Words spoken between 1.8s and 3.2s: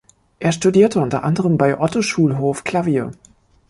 Schulhof Klavier.